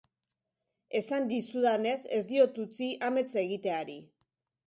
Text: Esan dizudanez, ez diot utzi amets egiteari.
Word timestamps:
Esan 0.99 1.27
dizudanez, 1.33 1.99
ez 2.19 2.23
diot 2.31 2.59
utzi 2.65 2.89
amets 3.09 3.39
egiteari. 3.45 3.99